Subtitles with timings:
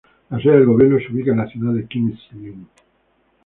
[0.31, 2.67] La sede del gobierno se ubica en la ciudad de King's Lynn.